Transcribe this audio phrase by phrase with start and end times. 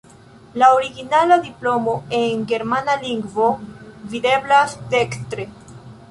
[0.55, 3.51] La originala diplomo, en germana lingvo,
[4.15, 5.47] videblas dekstre.